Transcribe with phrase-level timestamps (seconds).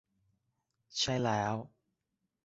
[0.99, 1.55] ใช่แล้ว